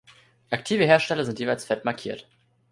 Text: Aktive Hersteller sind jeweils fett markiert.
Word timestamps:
Aktive 0.51 0.85
Hersteller 0.87 1.23
sind 1.25 1.37
jeweils 1.39 1.63
fett 1.63 1.85
markiert. 1.85 2.27